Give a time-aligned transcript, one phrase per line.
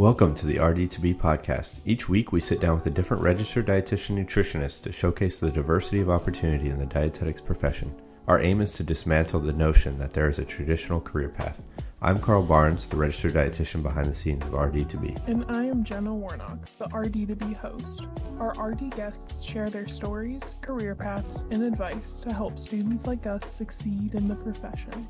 [0.00, 1.80] Welcome to the RD2BE podcast.
[1.84, 6.00] Each week, we sit down with a different registered dietitian nutritionist to showcase the diversity
[6.00, 7.94] of opportunity in the dietetics profession.
[8.26, 11.60] Our aim is to dismantle the notion that there is a traditional career path.
[12.00, 15.28] I'm Carl Barnes, the registered dietitian behind the scenes of RD2BE.
[15.28, 18.06] And I am Jenna Warnock, the RD2BE host.
[18.38, 23.52] Our RD guests share their stories, career paths, and advice to help students like us
[23.52, 25.06] succeed in the profession.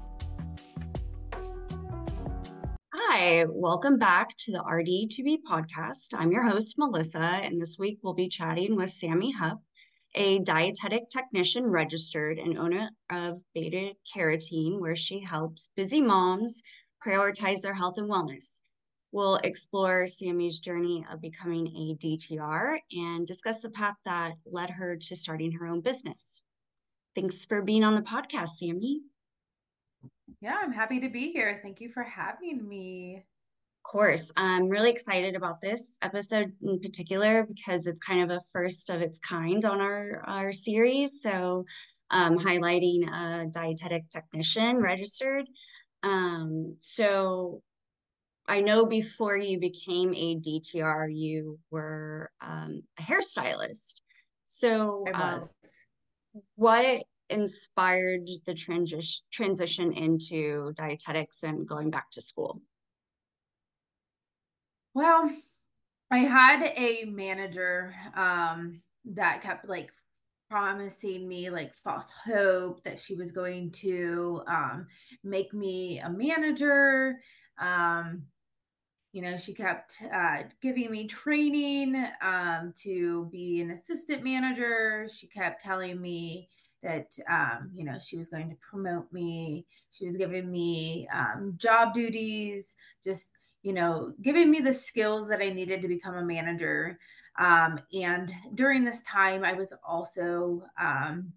[3.23, 6.15] Hi, welcome back to the RD2BE podcast.
[6.15, 9.61] I'm your host, Melissa, and this week we'll be chatting with Sami Hupp,
[10.15, 16.63] a dietetic technician registered and owner of Beta Carotene, where she helps busy moms
[17.07, 18.61] prioritize their health and wellness.
[19.13, 24.97] We'll explore Sami's journey of becoming a DTR and discuss the path that led her
[24.97, 26.43] to starting her own business.
[27.15, 29.03] Thanks for being on the podcast, Sami.
[30.41, 31.61] Yeah, I'm happy to be here.
[31.63, 33.17] Thank you for having me.
[33.17, 34.33] Of course.
[34.37, 39.03] I'm really excited about this episode in particular because it's kind of a first of
[39.03, 41.21] its kind on our, our series.
[41.21, 41.65] So,
[42.11, 45.47] um, highlighting a dietetic technician registered.
[46.03, 47.63] Um, so,
[48.49, 54.01] I know before you became a DTR, you were um, a hairstylist.
[54.47, 55.41] So, uh,
[56.57, 62.61] what inspired the transition transition into dietetics and going back to school?
[64.95, 65.31] Well,
[66.11, 69.93] I had a manager um, that kept like
[70.51, 74.87] promising me like false hope that she was going to um,
[75.23, 77.21] make me a manager.
[77.59, 78.25] Um,
[79.13, 85.09] you know, she kept uh, giving me training um, to be an assistant manager.
[85.13, 86.49] She kept telling me
[86.83, 89.67] that um, you know she was going to promote me.
[89.91, 93.31] She was giving me um, job duties just
[93.63, 96.99] you know giving me the skills that i needed to become a manager.
[97.39, 101.33] Um, and during this time i was also um,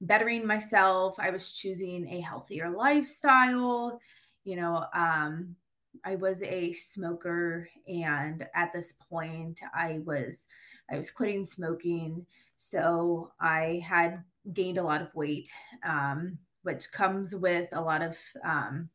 [0.00, 1.16] bettering myself.
[1.18, 4.00] I was choosing a healthier lifestyle.
[4.44, 5.56] You know um,
[6.04, 10.46] I was a smoker and at this point I was
[10.90, 12.26] I was quitting smoking.
[12.56, 14.22] So I had
[14.52, 15.50] gained a lot of weight,
[15.84, 18.88] um, which comes with a lot of um,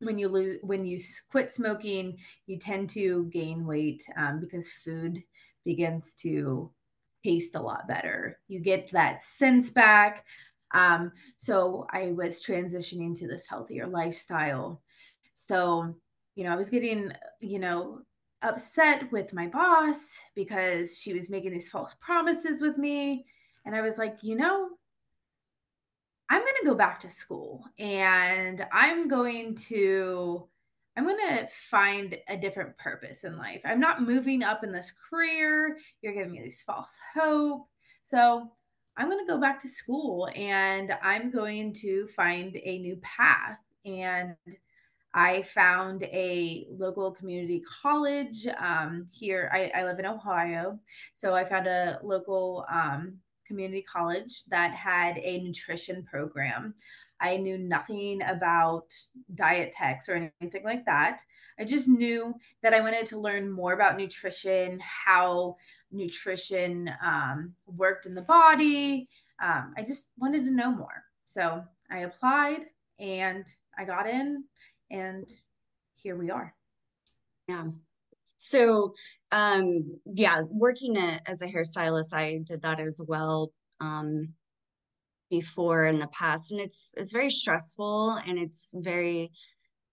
[0.00, 0.98] when you lose when you
[1.30, 5.22] quit smoking, you tend to gain weight um, because food
[5.64, 6.70] begins to
[7.24, 8.38] taste a lot better.
[8.48, 10.24] You get that sense back.
[10.72, 14.80] Um, so I was transitioning to this healthier lifestyle.
[15.34, 15.94] So,
[16.34, 18.00] you know, I was getting, you know,
[18.42, 23.26] upset with my boss because she was making these false promises with me.
[23.66, 24.69] And I was like, you know,
[26.30, 30.48] I'm going to go back to school and I'm going to
[30.96, 33.62] I'm going to find a different purpose in life.
[33.64, 35.78] I'm not moving up in this career.
[36.02, 37.68] You're giving me this false hope.
[38.02, 38.50] So,
[38.96, 43.58] I'm going to go back to school and I'm going to find a new path
[43.86, 44.34] and
[45.14, 49.50] I found a local community college um, here.
[49.54, 50.78] I, I, live in Ohio.
[51.14, 53.16] So I found a local um,
[53.50, 56.74] community college that had a nutrition program.
[57.20, 58.86] I knew nothing about
[59.34, 61.20] diet techs or anything like that.
[61.58, 65.56] I just knew that I wanted to learn more about nutrition, how
[65.90, 69.08] nutrition um, worked in the body.
[69.42, 71.02] Um, I just wanted to know more.
[71.26, 72.66] So I applied
[73.00, 73.44] and
[73.76, 74.44] I got in
[74.90, 75.28] and
[75.96, 76.54] here we are
[77.48, 77.64] yeah
[78.36, 78.94] so
[79.32, 84.28] um yeah working as a hairstylist i did that as well um
[85.30, 89.30] before in the past and it's it's very stressful and it's very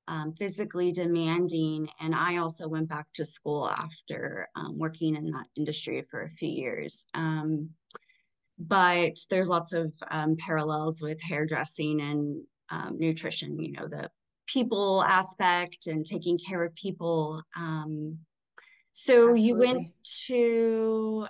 [0.09, 5.46] um, physically demanding and i also went back to school after um, working in that
[5.56, 7.70] industry for a few years um,
[8.58, 14.09] but there's lots of um, parallels with hairdressing and um, nutrition you know the
[14.47, 17.44] people aspect and taking care of people.
[18.99, 19.41] So Absolutely.
[19.44, 19.88] you went
[20.26, 21.28] to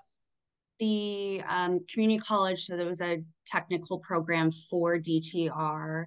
[0.79, 6.05] the um, community college, so there was a technical program for DTR.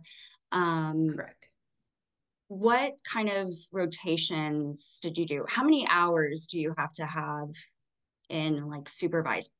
[0.52, 1.50] Um, Correct.
[2.48, 5.44] What kind of rotations did you do?
[5.50, 7.50] How many hours do you have to have
[8.30, 9.52] in like supervised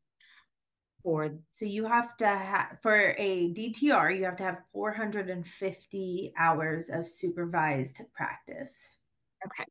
[1.03, 6.89] for so you have to have for a DTR you have to have 450 hours
[6.89, 9.01] of supervised practice.
[9.45, 9.65] Okay.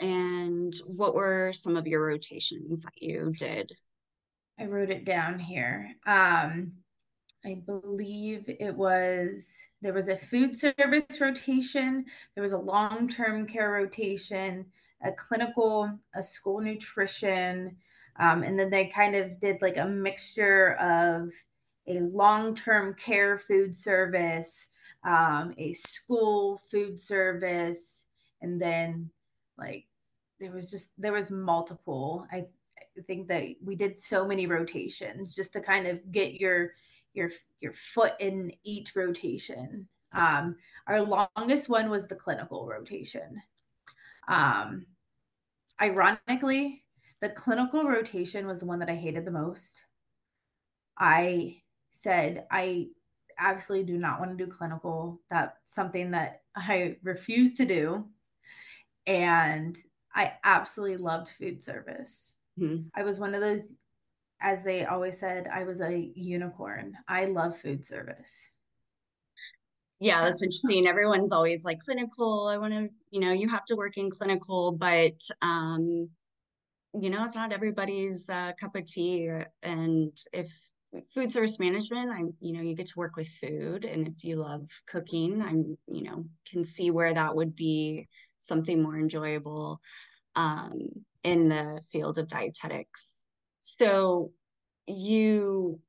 [0.00, 3.72] And what were some of your rotations that you did?
[4.58, 5.94] I wrote it down here.
[6.06, 6.72] Um
[7.44, 12.04] I believe it was there was a food service rotation,
[12.34, 14.66] there was a long-term care rotation,
[15.02, 17.76] a clinical, a school nutrition,
[18.18, 21.30] um, and then they kind of did like a mixture of
[21.86, 24.68] a long term care food service,
[25.04, 28.06] um, a school food service,
[28.42, 29.10] and then
[29.58, 29.86] like
[30.40, 32.26] there was just there was multiple.
[32.32, 32.46] I,
[32.78, 36.72] I think that we did so many rotations just to kind of get your
[37.14, 39.88] your your foot in each rotation.
[40.12, 40.56] Um,
[40.86, 43.42] our longest one was the clinical rotation.
[44.26, 44.86] Um,
[45.80, 46.84] ironically,
[47.20, 49.84] the clinical rotation was the one that I hated the most.
[50.98, 52.88] I said, I
[53.38, 55.20] absolutely do not want to do clinical.
[55.30, 58.06] That's something that I refuse to do.
[59.08, 59.76] And
[60.14, 62.36] I absolutely loved food service.
[62.60, 62.88] Mm-hmm.
[62.94, 63.74] I was one of those,
[64.40, 66.92] as they always said, I was a unicorn.
[67.08, 68.50] I love food service.
[69.98, 70.86] Yeah, that's interesting.
[70.86, 72.46] Everyone's always like clinical.
[72.46, 76.08] I want to, you know, you have to work in clinical, but um,
[76.94, 79.30] you know, it's not everybody's uh, cup of tea.
[79.62, 80.52] And if
[81.14, 83.84] food service management, I'm, you know, you get to work with food.
[83.84, 88.06] And if you love cooking, I'm, you know, can see where that would be
[88.38, 89.80] something more enjoyable
[90.36, 90.88] um,
[91.24, 93.14] in the field of dietetics.
[93.60, 94.32] So
[94.86, 95.80] you,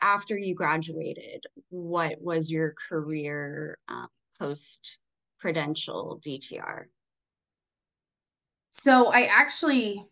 [0.00, 4.06] after you graduated, what was your career uh,
[4.38, 4.98] post
[5.40, 6.84] credential DTR?
[8.70, 10.06] So I actually,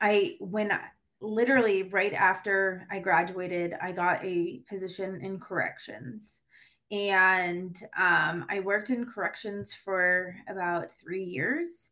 [0.00, 0.80] I when I,
[1.20, 6.42] literally right after I graduated, I got a position in corrections,
[6.90, 11.90] and um, I worked in corrections for about three years.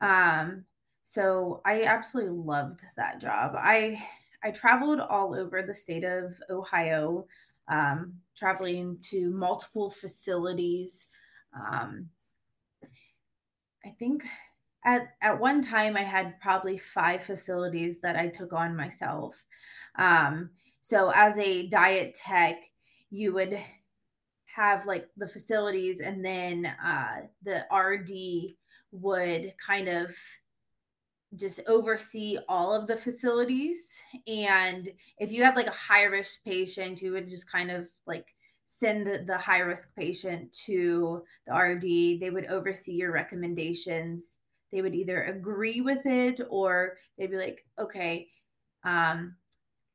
[0.00, 0.64] Um,
[1.04, 3.54] so I absolutely loved that job.
[3.56, 4.02] I
[4.44, 7.26] I traveled all over the state of Ohio,
[7.68, 11.06] um, traveling to multiple facilities.
[11.54, 12.10] Um,
[13.84, 14.24] I think
[14.84, 19.42] at at one time I had probably five facilities that I took on myself.
[19.96, 20.50] Um,
[20.80, 22.62] so as a diet tech,
[23.10, 23.58] you would
[24.56, 28.54] have like the facilities, and then uh, the RD
[28.92, 30.14] would kind of
[31.34, 34.00] just oversee all of the facilities.
[34.26, 34.88] And
[35.18, 38.26] if you had like a high risk patient, you would just kind of like
[38.64, 42.20] send the, the high risk patient to the RD.
[42.20, 44.38] They would oversee your recommendations
[44.72, 48.28] they would either agree with it or they'd be like, okay,
[48.84, 49.36] um,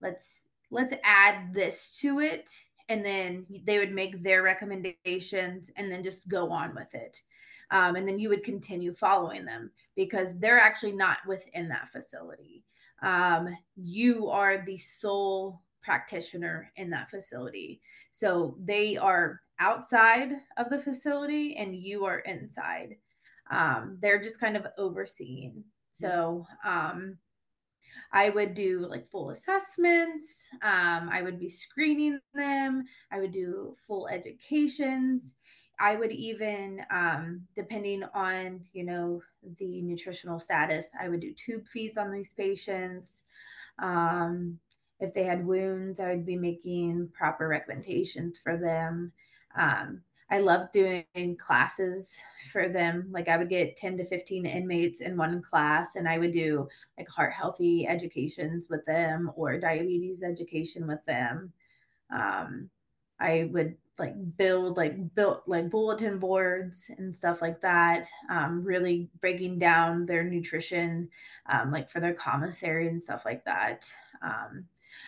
[0.02, 2.50] let's let's add this to it,
[2.92, 7.20] and then they would make their recommendations and then just go on with it.
[7.72, 12.66] Um, and then you would continue following them because they're actually not within that facility.
[13.02, 17.82] Um, you are the sole practitioner in that facility.
[18.12, 22.98] So they are outside of the facility and you are inside
[23.52, 25.64] um, they're just kind of overseeing.
[25.92, 27.18] So um,
[28.12, 30.48] I would do like full assessments.
[30.62, 32.86] Um, I would be screening them.
[33.12, 35.36] I would do full educations.
[35.80, 39.22] I would even, um, depending on you know
[39.58, 43.26] the nutritional status, I would do tube feeds on these patients.
[43.80, 44.60] Um,
[45.00, 49.12] if they had wounds, I would be making proper recommendations for them.
[49.58, 51.06] Um, I love doing
[51.38, 52.20] classes
[52.54, 53.08] for them.
[53.12, 56.70] Like I would get 10 to 15 inmates in one class and I would do
[56.98, 61.52] like heart healthy educations with them or diabetes education with them.
[62.12, 62.70] Um,
[63.20, 68.08] I would like build like built like bulletin boards and stuff like that.
[68.30, 71.10] Um, really breaking down their nutrition,
[71.50, 73.92] um, like for their commissary and stuff like that.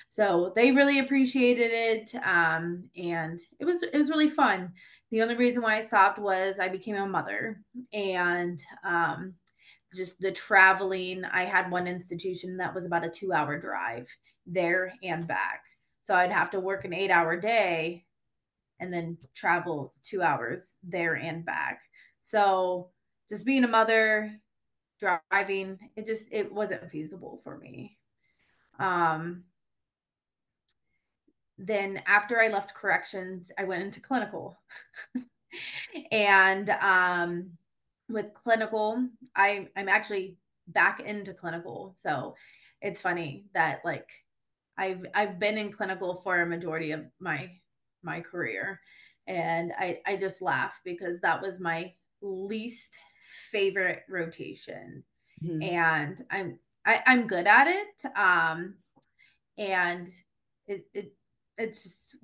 [0.10, 4.72] So they really appreciated it, um, and it was it was really fun.
[5.12, 7.62] The only reason why I stopped was I became a mother,
[7.94, 9.34] and um,
[9.96, 11.26] just the traveling.
[11.26, 14.08] I had one institution that was about a two hour drive
[14.46, 15.64] there and back,
[16.02, 18.06] so I'd have to work an eight hour day,
[18.80, 21.82] and then travel two hours there and back.
[22.22, 22.90] So
[23.30, 24.40] just being a mother
[25.00, 27.98] driving it just it wasn't feasible for me
[28.80, 29.44] um
[31.58, 34.58] then after I left corrections, I went into clinical.
[36.12, 37.52] and um,
[38.10, 41.96] with clinical, I, I'm actually back into clinical.
[41.98, 42.36] So
[42.82, 44.10] it's funny that like
[44.78, 47.52] I've I've been in clinical for a majority of my
[48.02, 48.80] my career.
[49.28, 52.94] And I, I just laugh because that was my least
[53.52, 55.04] favorite rotation.
[55.44, 55.62] Mm-hmm.
[55.62, 58.18] And I'm I, am i am good at it.
[58.18, 58.76] Um
[59.58, 60.10] and
[60.68, 61.14] it, it
[61.58, 62.16] it's just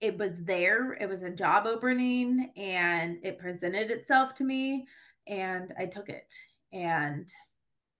[0.00, 4.86] it was there it was a job opening and it presented itself to me
[5.28, 6.32] and I took it.
[6.72, 7.28] And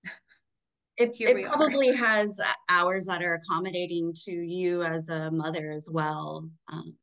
[0.97, 6.49] it, it probably has hours that are accommodating to you as a mother as well.
[6.73, 6.95] Um,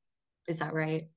[0.48, 1.08] is that right?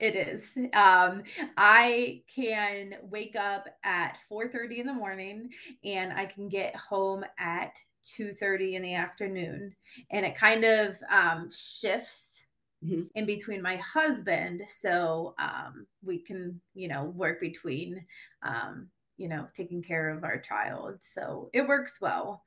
[0.00, 0.50] It is.
[0.74, 1.22] Um,
[1.56, 5.50] I can wake up at 4:30 in the morning
[5.84, 7.72] and I can get home at
[8.18, 9.74] 2:30 in the afternoon.
[10.10, 12.46] And it kind of um, shifts
[12.84, 13.02] mm-hmm.
[13.14, 14.62] in between my husband.
[14.68, 18.04] So um, we can, you know, work between
[18.42, 20.96] um, you know, taking care of our child.
[21.00, 22.42] So it works well.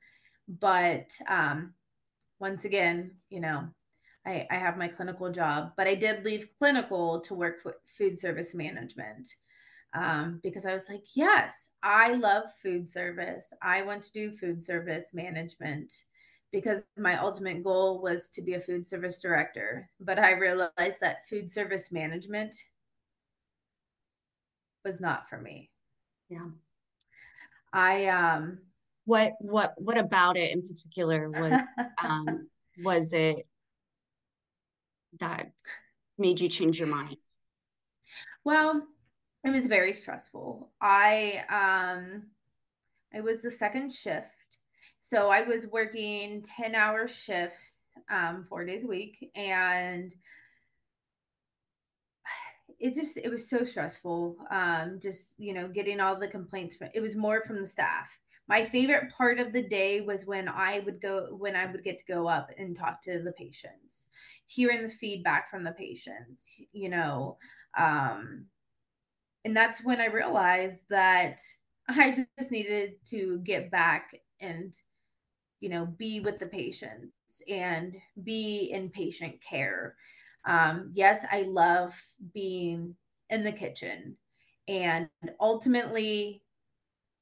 [0.60, 1.74] But um,
[2.38, 3.68] once again, you know,
[4.26, 8.18] I, I have my clinical job, but I did leave clinical to work with food
[8.18, 9.28] service management
[9.94, 13.52] um, because I was like, yes, I love food service.
[13.62, 15.92] I want to do food service management
[16.52, 19.88] because my ultimate goal was to be a food service director.
[20.00, 22.54] But I realized that food service management
[24.84, 25.70] was not for me.
[26.28, 26.48] Yeah.
[27.72, 28.58] I um
[29.04, 31.60] what what what about it in particular was
[32.02, 32.48] um
[32.82, 33.46] was it
[35.20, 35.50] that
[36.18, 37.16] made you change your mind?
[38.44, 38.86] Well,
[39.44, 40.70] it was very stressful.
[40.80, 42.24] I um
[43.14, 44.28] I was the second shift.
[45.00, 50.14] So I was working 10 hour shifts um 4 days a week and
[52.78, 56.88] it just it was so stressful um just you know getting all the complaints from
[56.94, 60.80] it was more from the staff my favorite part of the day was when i
[60.80, 64.08] would go when i would get to go up and talk to the patients
[64.46, 67.36] hearing the feedback from the patients you know
[67.76, 68.44] um
[69.44, 71.40] and that's when i realized that
[71.88, 74.74] i just needed to get back and
[75.60, 79.96] you know be with the patients and be in patient care
[80.48, 81.94] um, yes, I love
[82.32, 82.94] being
[83.28, 84.16] in the kitchen,
[84.66, 85.08] and
[85.40, 86.42] ultimately,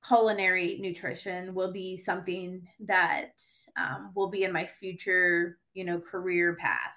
[0.06, 3.32] culinary nutrition will be something that
[3.76, 6.94] um, will be in my future, you know, career path.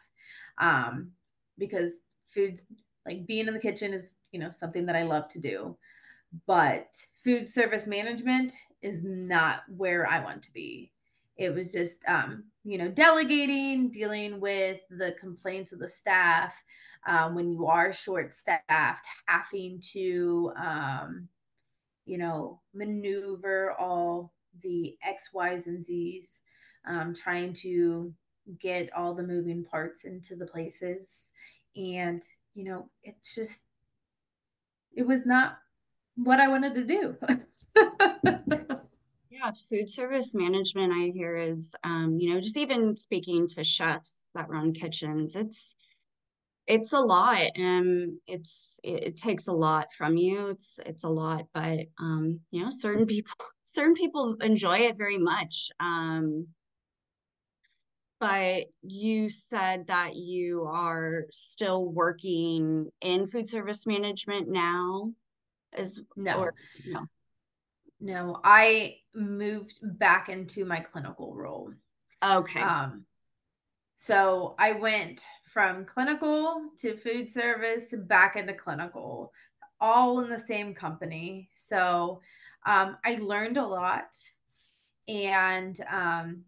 [0.59, 1.11] Um,
[1.57, 2.01] because
[2.33, 2.65] foods
[3.07, 5.77] like being in the kitchen is, you know, something that I love to do.
[6.45, 6.87] But
[7.23, 10.91] food service management is not where I want to be.
[11.37, 16.53] It was just, um, you know, delegating, dealing with the complaints of the staff.
[17.07, 21.29] Um, when you are short staffed, having to, um,
[22.05, 26.41] you know, maneuver all the X, Y's, and Z's,
[26.85, 28.13] um, trying to
[28.59, 31.31] get all the moving parts into the places.
[31.77, 32.21] And,
[32.53, 33.63] you know, it's just,
[34.99, 35.57] it was not
[36.15, 37.17] what I wanted to do.
[39.31, 44.25] Yeah, food service management, I hear, is, um, you know, just even speaking to chefs
[44.35, 45.77] that run kitchens, it's,
[46.67, 51.09] it's a lot and it's it, it, takes a lot from you it's it's a
[51.09, 56.45] lot but um you know certain people certain people enjoy it very much um
[58.19, 65.13] but you said that you are still working in food service management now
[65.73, 66.53] as no or,
[66.85, 67.07] no
[68.01, 71.73] no, I moved back into my clinical role.
[72.23, 72.61] Okay.
[72.61, 73.05] Um,
[73.95, 79.33] so I went from clinical to food service to back into clinical,
[79.81, 81.49] all in the same company.
[81.55, 82.21] So
[82.65, 84.07] um, I learned a lot.
[85.07, 86.43] And um,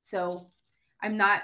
[0.00, 0.48] so
[1.02, 1.42] I'm not,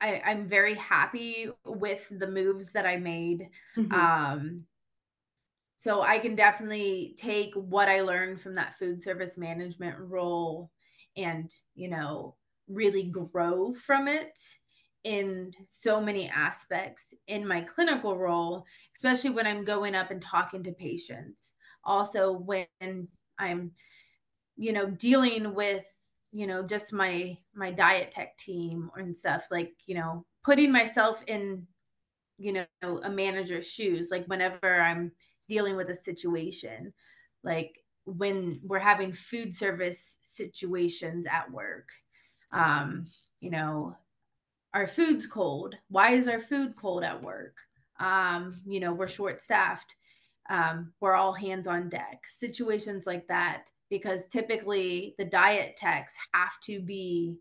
[0.00, 3.48] I, I'm very happy with the moves that I made.
[3.76, 3.92] Mm-hmm.
[3.92, 4.66] Um,
[5.76, 10.70] so I can definitely take what I learned from that food service management role
[11.16, 12.34] and, you know,
[12.68, 14.38] really grow from it
[15.04, 18.64] in so many aspects in my clinical role,
[18.94, 21.52] especially when I'm going up and talking to patients.
[21.84, 22.66] Also, when
[23.38, 23.70] I'm,
[24.56, 25.84] you know, dealing with,
[26.36, 31.22] you know, just my my diet tech team and stuff like, you know, putting myself
[31.26, 31.66] in,
[32.38, 34.08] you know, a manager's shoes.
[34.10, 35.12] Like whenever I'm
[35.48, 36.92] dealing with a situation
[37.44, 41.88] like when we're having food service situations at work
[42.52, 43.04] um
[43.40, 43.96] you know
[44.74, 45.74] our food's cold.
[45.88, 47.56] Why is our food cold at work?
[47.98, 49.94] Um you know we're short staffed
[50.50, 52.24] um we're all hands on deck.
[52.26, 57.36] Situations like that because typically the diet techs have to be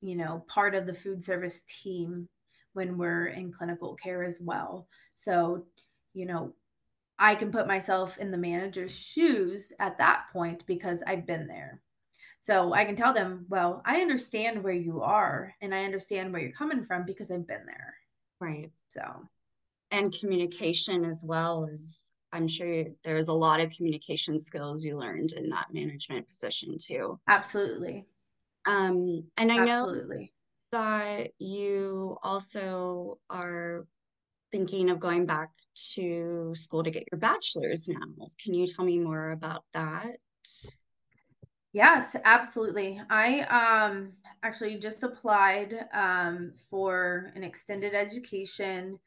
[0.00, 2.28] you know part of the food service team
[2.72, 5.64] when we're in clinical care as well so
[6.14, 6.54] you know
[7.20, 11.82] I can put myself in the manager's shoes at that point because I've been there.
[12.40, 16.40] So I can tell them, well, I understand where you are and I understand where
[16.40, 17.94] you're coming from because I've been there.
[18.40, 18.70] Right.
[18.88, 19.02] So,
[19.90, 25.32] and communication as well is I'm sure there's a lot of communication skills you learned
[25.32, 27.18] in that management position too.
[27.28, 28.06] Absolutely.
[28.66, 30.32] Um, and I Absolutely.
[30.70, 33.86] know that you also are
[34.52, 35.50] thinking of going back
[35.94, 38.28] to school to get your bachelor's now.
[38.42, 40.16] Can you tell me more about that?
[41.72, 43.00] Yes, absolutely.
[43.10, 48.98] I um actually just applied um for an extended education.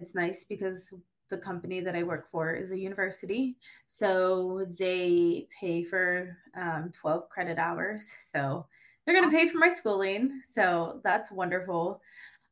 [0.00, 0.92] It's nice because
[1.28, 3.56] the company that I work for is a university.
[3.86, 8.08] So they pay for um, 12 credit hours.
[8.22, 8.66] So
[9.04, 10.40] they're going to pay for my schooling.
[10.46, 12.00] So that's wonderful.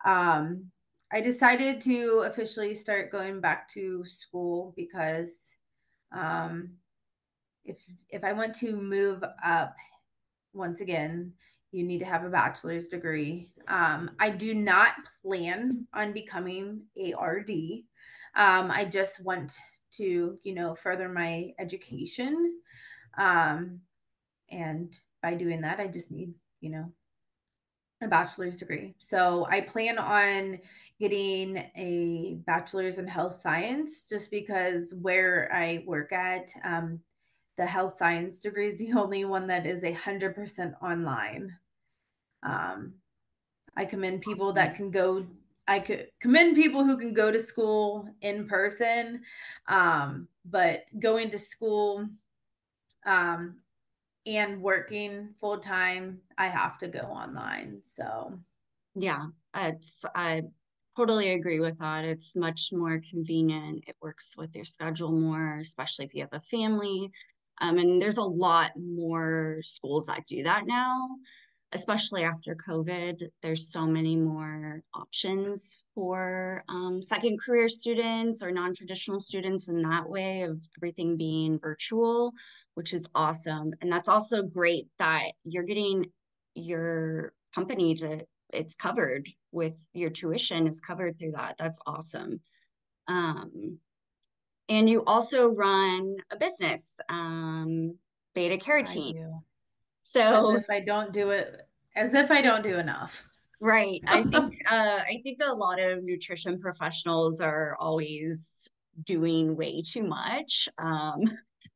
[0.05, 0.71] Um,
[1.13, 5.55] I decided to officially start going back to school because
[6.13, 6.71] um,
[7.65, 7.79] if
[8.09, 9.77] if I want to move up
[10.53, 11.33] once again,
[11.73, 13.51] you need to have a bachelor's degree.
[13.69, 17.85] Um, I do not plan on becoming a RD.
[18.37, 19.57] Um, I just want
[19.93, 22.61] to, you know, further my education.
[23.17, 23.81] Um,
[24.51, 26.93] and by doing that, I just need, you know,
[28.03, 28.95] a bachelor's degree.
[28.99, 30.59] So I plan on
[31.01, 37.01] getting a bachelor's in health science just because where I work at, um,
[37.57, 41.57] the health science degree is the only one that is a hundred percent online.
[42.43, 42.95] Um,
[43.77, 45.27] I commend people that can go
[45.67, 49.23] I could commend people who can go to school in person,
[49.67, 52.07] um, but going to school
[53.07, 53.57] um,
[54.27, 57.81] and working full time, I have to go online.
[57.85, 58.39] So,
[58.95, 60.43] yeah, it's I
[60.97, 62.05] totally agree with that.
[62.05, 63.85] It's much more convenient.
[63.87, 67.11] It works with your schedule more, especially if you have a family.
[67.61, 71.09] Um, and there's a lot more schools that do that now
[71.75, 78.75] especially after COVID, there's so many more options for um, second career students or non
[78.75, 82.33] traditional students in that way of everything being virtual,
[82.75, 83.73] which is awesome.
[83.83, 86.07] And that's also great that you're getting
[86.55, 88.21] your company to,
[88.53, 91.57] it's covered with your tuition is covered through that.
[91.59, 92.41] That's awesome.
[93.09, 93.79] Um,
[94.69, 97.99] and you also run a business, um,
[98.37, 99.41] BetaCarrotTeen.
[100.05, 101.63] So as if I don't do it,
[101.97, 103.27] as if I don't do enough.
[103.61, 104.03] Right.
[104.07, 108.69] I think uh, I think a lot of nutrition professionals are always
[109.03, 111.21] doing way too much, um,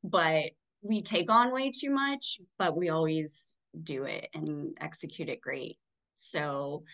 [0.05, 0.51] but
[0.83, 5.79] we take on way too much, but we always do it and execute it great.
[6.17, 6.85] So,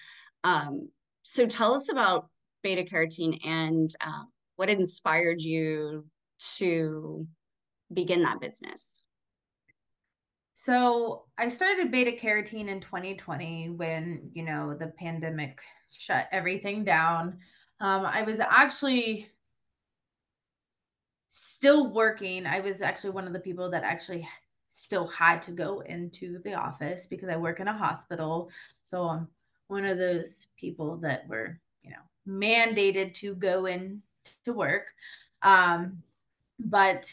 [0.45, 0.89] um,
[1.23, 2.29] so tell us about
[2.65, 6.07] BetaCarrotTeen and um, what inspired you
[6.57, 7.27] to
[7.93, 9.05] begin that business.
[10.55, 17.39] So I started BetaCarrotTeen in 2020 when, you know, the pandemic shut everything down.
[17.81, 19.29] Um, I was actually
[21.29, 22.47] still working.
[22.47, 24.29] I was actually one of the people that actually
[24.71, 28.49] still had to go into the office because I work in a hospital.
[28.83, 29.29] So I'm
[29.67, 31.97] one of those people that were, you know,
[32.29, 34.03] mandated to go in
[34.45, 34.87] to work.
[35.43, 36.05] Um,
[36.61, 37.13] but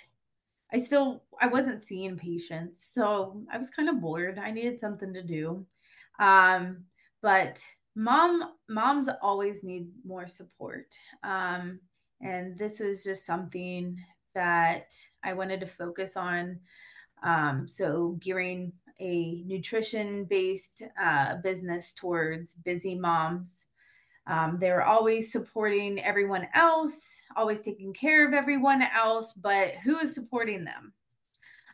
[0.74, 4.40] I still I wasn't seeing patients, so I was kind of bored.
[4.40, 5.66] I needed something to do.
[6.20, 6.86] Um,
[7.22, 7.64] but
[7.96, 10.96] mom moms always need more support.
[11.24, 11.80] Um,
[12.22, 13.98] and this was just something
[14.34, 16.60] that I wanted to focus on.
[17.24, 23.68] Um, so gearing a nutrition based uh, business towards busy moms
[24.32, 30.00] um, they were always supporting everyone else, always taking care of everyone else, but who
[30.00, 30.94] is supporting them?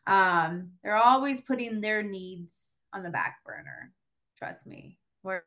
[0.07, 3.93] Um, they're always putting their needs on the back burner.
[4.39, 4.97] Trust me.
[5.21, 5.43] We're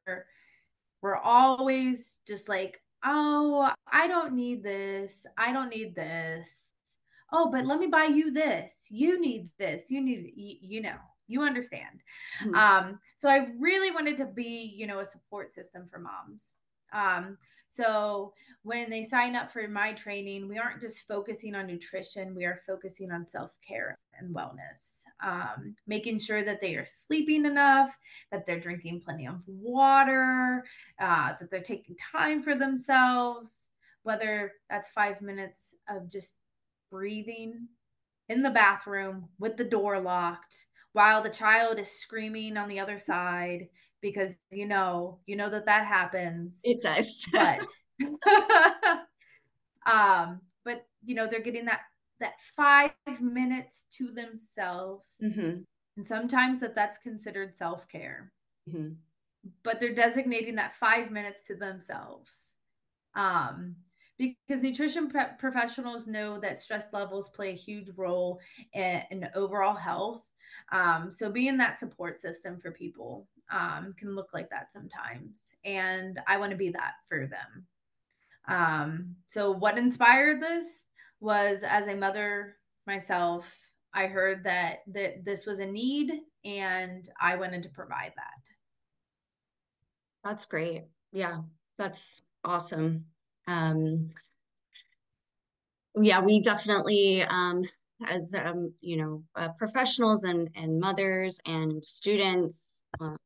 [1.03, 5.27] we're always just like, oh, I don't need this.
[5.37, 6.75] I don't need this.
[7.33, 8.87] Oh, but let me buy you this.
[8.89, 9.91] You need this.
[9.91, 10.97] You need you, you know
[11.27, 12.03] you understand
[12.43, 12.55] mm-hmm.
[12.57, 16.57] um so i really wanted to be you know a support system for moms
[16.93, 17.37] um,
[17.69, 22.45] so when they sign up for my training, we aren't just focusing on nutrition, we
[22.45, 27.97] are focusing on self care and wellness, um, making sure that they are sleeping enough,
[28.33, 30.65] that they're drinking plenty of water,
[31.01, 33.71] uh, that they're taking time for themselves,
[34.03, 36.37] whether that's five minutes of just
[36.91, 37.69] breathing
[38.29, 42.99] in the bathroom with the door locked while the child is screaming on the other
[42.99, 43.69] side
[44.01, 47.61] because you know you know that that happens it does but
[49.87, 51.81] um but you know they're getting that
[52.19, 55.61] that five minutes to themselves mm-hmm.
[55.97, 58.33] and sometimes that that's considered self-care
[58.69, 58.93] mm-hmm.
[59.63, 62.55] but they're designating that five minutes to themselves
[63.15, 63.75] um
[64.21, 68.39] because nutrition professionals know that stress levels play a huge role
[68.75, 70.23] in, in overall health.
[70.73, 76.21] Um, so being that support system for people um, can look like that sometimes, and
[76.27, 77.67] I want to be that for them.
[78.49, 80.87] Um, so what inspired this
[81.21, 83.47] was as a mother myself,
[83.93, 86.13] I heard that that this was a need,
[86.45, 88.43] and I wanted to provide that.
[90.25, 90.85] That's great.
[91.13, 91.41] Yeah,
[91.79, 93.07] that's awesome.
[93.47, 94.11] Um,
[95.97, 97.65] yeah, we definitely, um,
[98.09, 103.17] as um, you know, uh, professionals and and mothers and students, uh,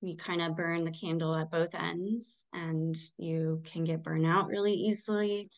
[0.00, 4.48] we kind of burn the candle at both ends, and you can get burned out
[4.48, 5.50] really easily.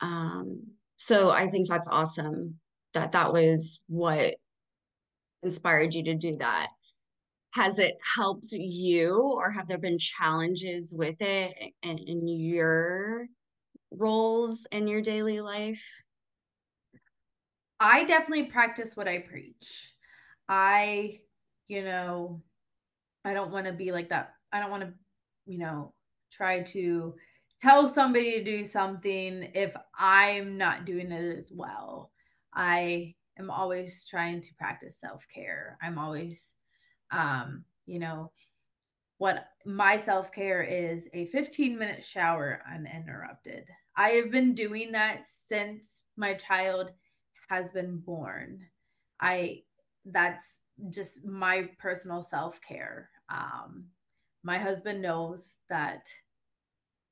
[0.00, 0.62] Um,
[0.96, 2.58] so I think that's awesome
[2.94, 4.34] that that was what
[5.42, 6.68] inspired you to do that.
[7.50, 13.26] Has it helped you or have there been challenges with it in, in your
[13.90, 15.82] roles in your daily life?
[17.80, 19.92] I definitely practice what i preach.
[20.48, 21.20] I
[21.68, 22.42] you know
[23.28, 24.92] i don't want to be like that i don't want to
[25.46, 25.92] you know
[26.32, 27.14] try to
[27.60, 32.10] tell somebody to do something if i'm not doing it as well
[32.54, 36.54] i am always trying to practice self-care i'm always
[37.10, 38.30] um, you know,
[39.18, 43.66] what my self care is a 15 minute shower uninterrupted.
[43.96, 46.92] I have been doing that since my child
[47.48, 48.60] has been born.
[49.20, 49.62] I,
[50.04, 50.58] that's
[50.90, 53.10] just my personal self care.
[53.28, 53.86] Um,
[54.42, 56.06] my husband knows that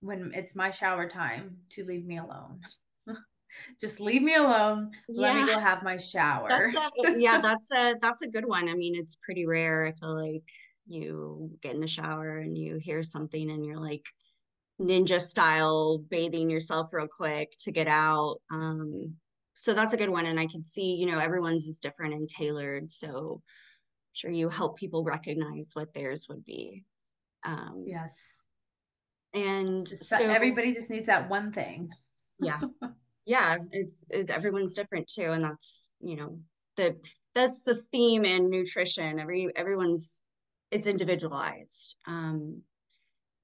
[0.00, 2.60] when it's my shower time to leave me alone.
[3.80, 4.92] just leave me alone.
[5.08, 5.32] Yeah.
[5.32, 6.48] Let me go have my shower.
[6.48, 8.68] That's a, yeah, that's a that's a good one.
[8.68, 9.86] I mean, it's pretty rare.
[9.86, 10.44] I feel like
[10.86, 14.04] you get in the shower and you hear something and you're like
[14.80, 18.36] ninja style bathing yourself real quick to get out.
[18.50, 19.14] Um,
[19.54, 20.26] so that's a good one.
[20.26, 22.92] And I can see, you know, everyone's is different and tailored.
[22.92, 23.42] So
[24.16, 26.84] sure you help people recognize what theirs would be.
[27.44, 28.16] Um, yes.
[29.34, 31.90] And so everybody just needs that one thing.
[32.40, 32.60] Yeah.
[33.26, 36.38] yeah it's, it's everyone's different too and that's you know
[36.76, 36.96] the
[37.34, 40.22] that's the theme in nutrition every everyone's
[40.70, 42.62] it's individualized um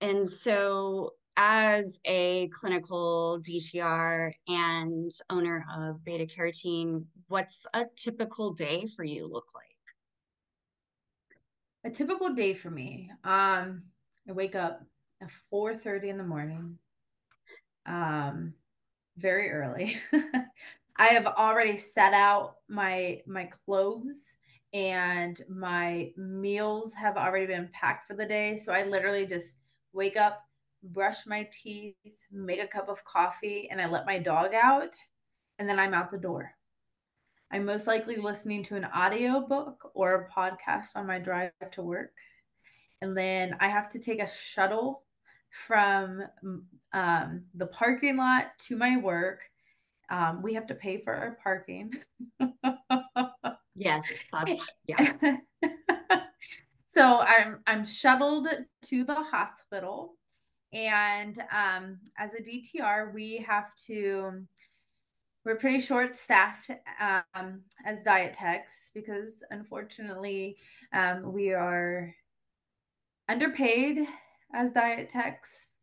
[0.00, 9.02] and so as a clinical DTR and owner of BetaCarrotTeen, what's a typical day for
[9.02, 9.71] you look like?
[11.85, 13.11] A typical day for me.
[13.25, 13.83] Um,
[14.29, 14.83] I wake up
[15.21, 16.79] at 4 30 in the morning.
[17.87, 18.55] Um,
[19.16, 19.97] very early.
[20.97, 24.37] I have already set out my my clothes
[24.73, 28.57] and my meals have already been packed for the day.
[28.57, 29.57] So I literally just
[29.92, 30.45] wake up,
[30.83, 31.97] brush my teeth,
[32.31, 34.95] make a cup of coffee, and I let my dog out,
[35.59, 36.55] and then I'm out the door.
[37.53, 41.83] I'm most likely listening to an audio book or a podcast on my drive to
[41.83, 42.12] work.
[43.03, 45.03] And then I have to take a shuttle
[45.67, 46.23] from
[46.95, 49.43] um, the parking lot to my work.
[50.09, 51.93] Um, we have to pay for our parking.
[53.75, 54.29] yes,
[54.87, 55.37] yeah.
[56.87, 58.49] so I'm I'm shuttled
[58.87, 60.17] to the hospital,
[60.73, 64.47] and um, as a DTR, we have to.
[65.44, 70.57] We're pretty short staffed um, as diet techs because unfortunately
[70.92, 72.14] um, we are
[73.28, 74.07] underpaid
[74.55, 75.81] as diet techs.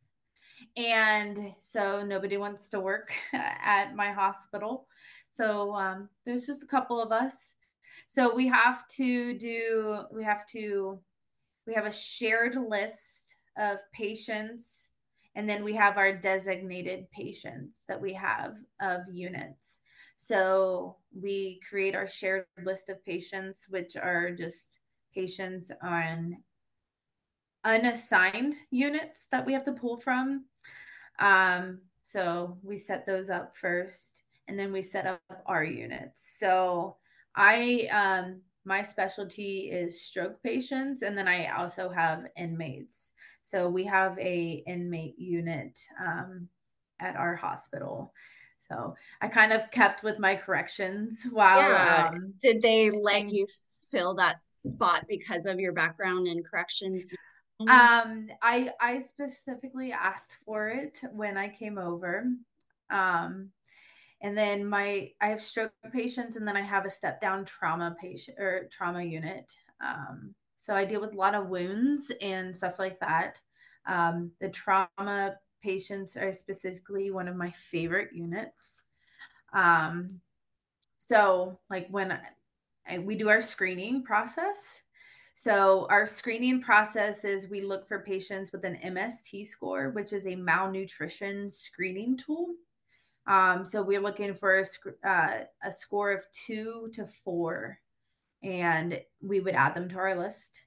[0.78, 4.88] And so nobody wants to work at my hospital.
[5.30, 7.56] So um, there's just a couple of us.
[8.08, 11.00] So we have to do, we have to,
[11.68, 14.92] we have a shared list of patients.
[15.36, 19.82] And then we have our designated patients that we have of units.
[20.18, 24.80] So we create our shared list of patients, which are just
[25.14, 26.38] patients on
[27.64, 30.46] unassigned units that we have to pull from.
[31.20, 36.36] Um, so we set those up first and then we set up our units.
[36.38, 36.98] So
[37.36, 43.14] I, um, my specialty is stroke patients and then I also have inmates.
[43.42, 46.48] So we have a inmate unit um,
[47.00, 48.14] at our hospital.
[48.60, 51.60] So I kind of kept with my corrections while.
[51.60, 52.12] Yeah.
[52.14, 53.48] Um, Did they let you
[53.90, 57.10] fill that spot because of your background in corrections?
[57.62, 62.26] Um, I I specifically asked for it when I came over.
[62.92, 63.50] Um,
[64.22, 67.96] and then my I have stroke patients, and then I have a step down trauma
[68.00, 69.54] patient or trauma unit.
[69.82, 73.40] Um, so I deal with a lot of wounds and stuff like that.
[73.86, 78.84] Um, the trauma patients are specifically one of my favorite units.
[79.54, 80.20] Um,
[81.00, 82.20] so, like when
[82.88, 84.82] I, we do our screening process,
[85.42, 90.28] so, our screening process is we look for patients with an MST score, which is
[90.28, 92.56] a malnutrition screening tool.
[93.30, 97.80] Um, so, we're looking for a, uh, a score of two to four,
[98.44, 100.62] and we would add them to our list.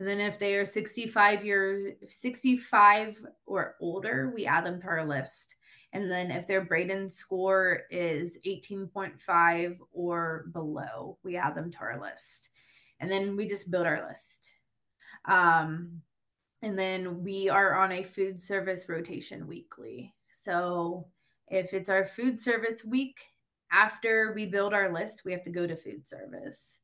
[0.00, 5.06] And then, if they are 65 years, 65 or older, we add them to our
[5.06, 5.54] list.
[5.92, 12.00] And then, if their Braden score is 18.5 or below, we add them to our
[12.00, 12.48] list
[13.00, 14.50] and then we just build our list.
[15.26, 16.02] Um,
[16.62, 20.14] and then we are on a food service rotation weekly.
[20.30, 21.06] So
[21.48, 23.18] if it's our food service week,
[23.72, 26.80] after we build our list, we have to go to food service.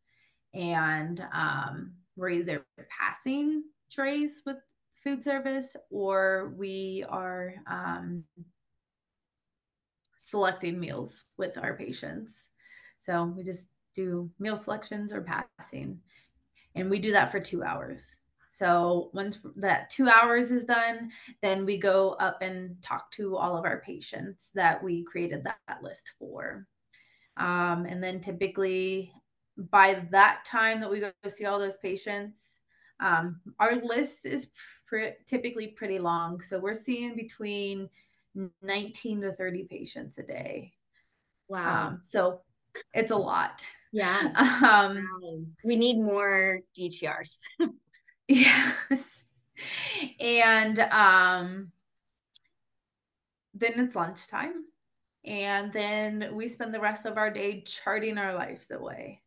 [0.54, 2.66] And um, we're either
[3.00, 4.56] passing trays with
[5.02, 8.24] food service or we are um,
[10.18, 12.48] selecting meals with our patients.
[13.00, 15.26] So we just do meal selections or
[15.58, 16.00] passing.
[16.74, 18.21] And we do that for two hours.
[18.52, 21.10] So once that two hours is done,
[21.40, 25.82] then we go up and talk to all of our patients that we created that,
[25.82, 26.66] list for.
[27.38, 29.10] Um, and then typically
[29.56, 32.58] by that time that we go see all those patients,
[33.00, 34.50] um, our list is
[34.86, 36.42] pr- typically pretty long.
[36.42, 37.88] So we're seeing between
[38.60, 40.74] 19 to 30 patients a day.
[41.48, 41.86] Wow.
[41.86, 42.42] Um, so
[42.92, 43.64] it's a lot.
[43.92, 44.28] Yeah.
[44.62, 47.38] Um, we need more DTRs.
[48.32, 49.24] yes.
[50.18, 51.72] And um,
[53.54, 54.64] then it's lunchtime.
[55.24, 59.20] And then we spend the rest of our day charting our lives away.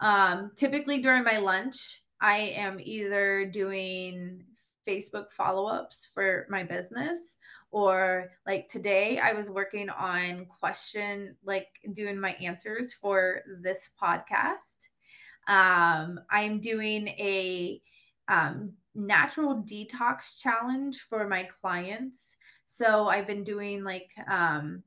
[0.00, 4.44] Um, typically during my lunch, I am either doing
[4.86, 7.36] Facebook follow ups for my business.
[7.70, 14.88] Or like today, I was working on question, like doing my answers for this podcast.
[15.48, 17.82] Um, I'm doing a
[18.28, 22.36] um, natural detox challenge for my clients.
[22.66, 24.82] So I've been doing like um,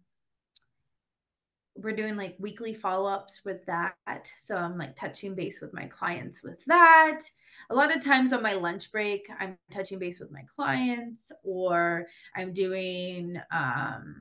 [1.77, 3.95] we're doing like weekly follow-ups with that.
[4.37, 7.21] So i'm like touching base with my clients with that.
[7.69, 12.07] A lot of times on my lunch break i'm touching base with my clients or
[12.35, 14.19] i'm doing um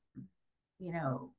[0.78, 1.30] you know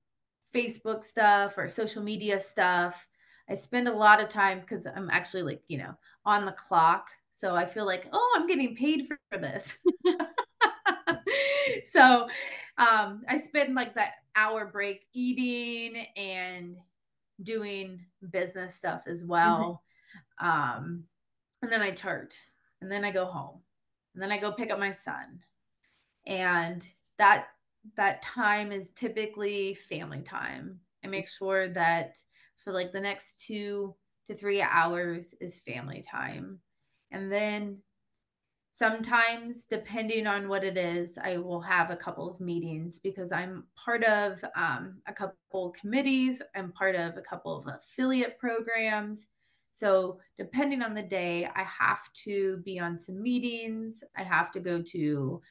[0.56, 3.08] facebook stuff or social media stuff
[3.50, 5.94] i spend a lot of time because i'm actually like you know
[6.26, 9.78] on the clock so i feel like oh i'm getting paid for this
[11.84, 12.28] so
[12.78, 16.78] um, I spend like that hour break eating and
[17.42, 19.84] doing business stuff as well.
[20.42, 20.48] Mm-hmm.
[20.48, 21.04] Um,
[21.62, 22.38] and then I chart
[22.82, 23.60] and then I go home
[24.14, 25.40] and then I go pick up my son.
[26.26, 27.48] And that
[27.96, 30.80] that time is typically family time.
[31.04, 32.22] I make sure that
[32.64, 33.96] for like the next two
[34.28, 36.60] to three hours is family time.
[37.12, 37.80] And then
[38.78, 43.64] sometimes depending on what it is i will have a couple of meetings because i'm
[43.76, 46.44] part of um, a couple committees.
[46.56, 49.30] I'm part of a couple of affiliate programs.
[49.72, 54.04] So depending on the day i have to be on some meetings.
[54.16, 55.42] I have to go to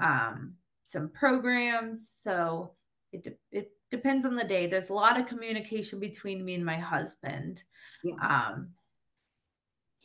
[0.00, 2.08] um, some programs.
[2.22, 2.70] So
[3.12, 6.76] it, it depends on the day there's a lot of communication between me and my
[6.76, 7.62] husband
[8.04, 8.14] yeah.
[8.22, 8.68] um,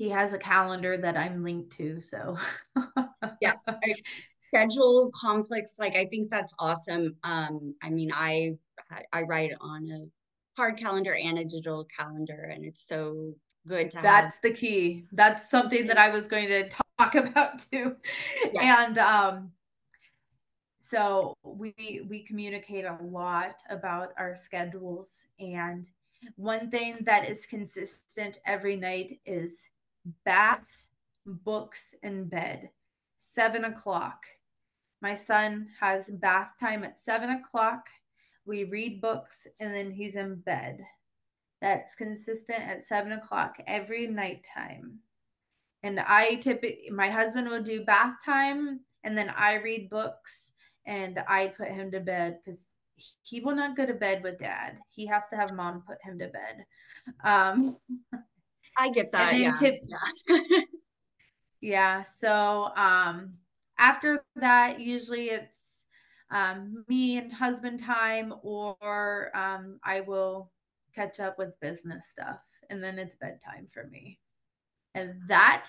[0.01, 2.01] he has a calendar that I'm linked to.
[2.01, 2.35] So
[3.39, 3.63] yes,
[4.47, 5.75] schedule conflicts.
[5.77, 7.15] Like I think that's awesome.
[7.23, 8.55] Um, I mean, I
[9.13, 13.35] I write on a hard calendar and a digital calendar, and it's so
[13.67, 14.41] good to that's have.
[14.41, 17.95] the key that's something that i was going to talk about too
[18.51, 18.87] yes.
[18.87, 19.51] and um
[20.91, 25.87] so we we communicate a lot about our schedules and
[26.35, 29.69] one thing that is consistent every night is
[30.25, 30.87] bath,
[31.25, 32.69] books, and bed.
[33.19, 34.25] Seven o'clock.
[35.01, 37.87] My son has bath time at seven o'clock.
[38.45, 40.83] We read books and then he's in bed.
[41.61, 44.99] That's consistent at seven o'clock every night time.
[45.83, 50.51] And I typically, my husband will do bath time and then I read books
[50.91, 52.65] and I put him to bed because
[53.23, 54.77] he will not go to bed with dad.
[54.93, 56.65] He has to have mom put him to bed.
[57.23, 57.77] Um,
[58.77, 59.37] I get that.
[59.37, 59.53] yeah.
[59.53, 60.59] Tip- yeah.
[61.61, 62.01] yeah.
[62.03, 63.35] So um
[63.77, 65.85] after that, usually it's
[66.29, 70.51] um, me and husband time, or um, I will
[70.93, 74.19] catch up with business stuff, and then it's bedtime for me.
[74.93, 75.67] And that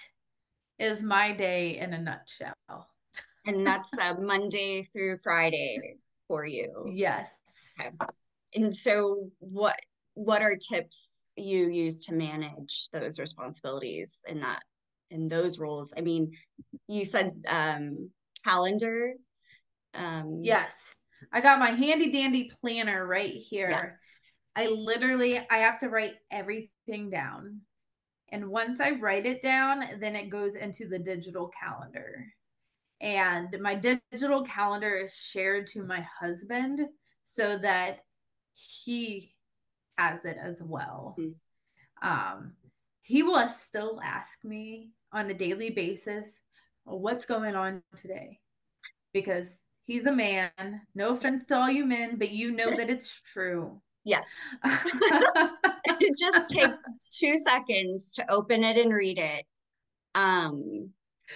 [0.79, 2.92] is my day in a nutshell.
[3.47, 5.97] And that's uh, Monday through Friday
[6.29, 6.91] for you.
[6.93, 7.31] Yes.
[7.81, 7.91] Okay.
[8.55, 9.77] And so, what
[10.15, 14.63] what are tips you use to manage those responsibilities in that
[15.11, 15.93] in those roles?
[15.97, 16.33] I mean,
[16.89, 18.11] you said um,
[18.45, 19.15] calendar.
[19.95, 20.95] Um, yes,
[21.33, 23.71] I got my handy dandy planner right here.
[23.71, 24.01] Yes.
[24.55, 27.61] I literally I have to write everything down.
[28.31, 32.27] And once I write it down, then it goes into the digital calendar.
[33.03, 36.81] And my digital calendar is shared to my husband
[37.25, 37.99] so that
[38.55, 39.35] he
[39.99, 41.17] has it as well.
[41.19, 42.09] Mm-hmm.
[42.09, 42.53] Um,
[43.03, 46.41] he will still ask me on a daily basis,
[46.85, 48.39] what's going on today?
[49.13, 50.51] Because he's a man.
[50.95, 53.81] No offense to all you men, but you know that it's true.
[54.05, 54.29] Yes.
[54.65, 59.45] it just takes two seconds to open it and read it.
[60.15, 60.91] Um,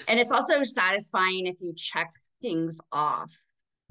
[0.08, 2.10] and it's also satisfying if you check
[2.42, 3.32] things off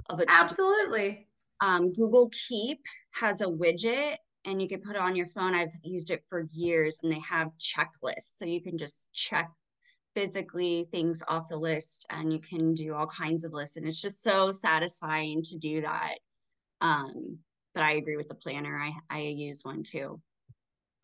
[0.09, 1.27] of a absolutely.
[1.61, 5.55] Um, Google Keep has a widget and you can put it on your phone.
[5.55, 8.37] I've used it for years and they have checklists.
[8.37, 9.49] So you can just check
[10.15, 13.77] physically things off the list and you can do all kinds of lists.
[13.77, 16.15] And it's just so satisfying to do that.
[16.81, 17.39] Um,
[17.73, 18.77] but I agree with the planner.
[18.77, 20.21] I, I use one too.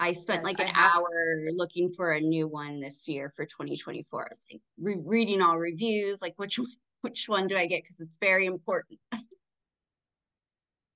[0.01, 4.21] I spent yes, like an hour looking for a new one this year for 2024.
[4.21, 6.67] I was like re- reading all reviews, like which one,
[7.01, 7.83] which one do I get?
[7.83, 8.99] Because it's very important.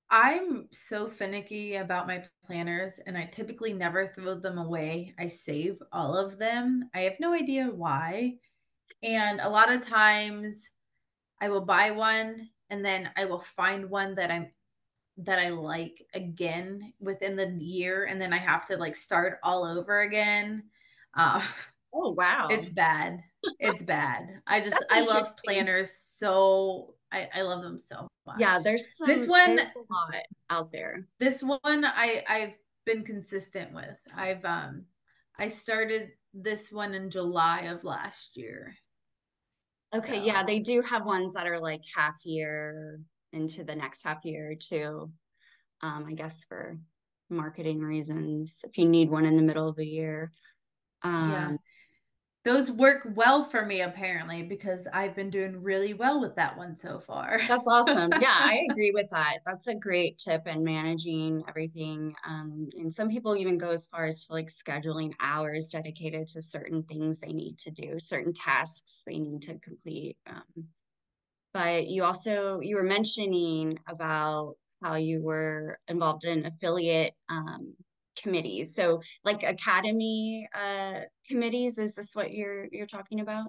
[0.09, 5.13] I'm so finicky about my planners and I typically never throw them away.
[5.19, 6.89] I save all of them.
[6.95, 8.35] I have no idea why.
[9.03, 10.67] And a lot of times
[11.39, 14.47] I will buy one and then I will find one that I'm
[15.17, 19.65] that I like again within the year and then I have to like start all
[19.65, 20.63] over again.
[21.15, 21.41] Uh,
[21.93, 22.47] oh wow.
[22.49, 23.21] It's bad.
[23.59, 24.41] It's bad.
[24.47, 28.37] I just I love planners so I, I love them so much.
[28.39, 29.69] Yeah, there's some, this one there's
[30.49, 31.07] out there.
[31.19, 33.97] This one I I've been consistent with.
[34.15, 34.85] I've um
[35.39, 38.75] I started this one in July of last year.
[39.95, 40.25] Okay, so.
[40.25, 42.99] yeah, they do have ones that are like half year
[43.35, 45.11] into the next half year too.
[45.81, 46.77] Um, I guess for
[47.29, 50.31] marketing reasons, if you need one in the middle of the year.
[51.03, 51.51] Um, yeah
[52.45, 56.77] those work well for me apparently because I've been doing really well with that one
[56.77, 57.41] so far.
[57.47, 58.11] That's awesome.
[58.21, 59.39] yeah, I agree with that.
[59.47, 62.13] That's a great tip in managing everything.
[62.25, 66.41] Um, and some people even go as far as to like scheduling hours dedicated to
[66.41, 70.17] certain things they need to do, certain tasks they need to complete.
[70.27, 70.67] Um,
[71.55, 77.73] but you also you were mentioning about how you were involved in affiliate um,
[78.21, 78.75] committees.
[78.75, 83.47] So like academy uh, committees, is this what you're you're talking about?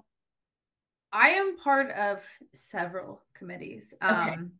[1.11, 3.93] I am part of several committees.
[4.01, 4.13] Okay.
[4.13, 4.53] Um,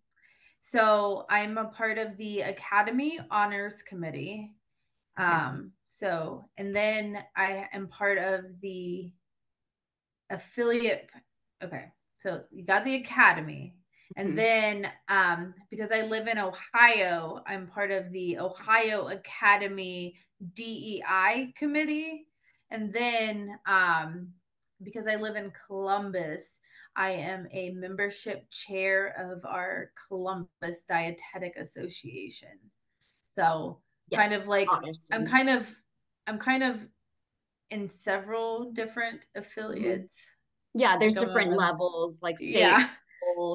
[0.60, 4.52] so I'm a part of the Academy Honors Committee.
[5.16, 9.10] Um, so and then I am part of the
[10.30, 11.10] affiliate.
[11.64, 11.86] Okay,
[12.20, 13.76] so you got the Academy,
[14.16, 14.38] and mm-hmm.
[14.38, 20.16] then um, because I live in Ohio, I'm part of the Ohio Academy
[20.54, 22.28] DEI committee.
[22.70, 24.30] And then um,
[24.84, 26.60] because I live in Columbus,
[26.96, 32.60] I am a membership chair of our Columbus Dietetic Association.
[33.26, 34.68] So yes, kind of like
[35.12, 35.68] I'm kind of
[36.26, 36.86] I'm kind of
[37.70, 40.37] in several different mm-hmm.
[40.78, 42.88] Yeah, there's different levels like state, yeah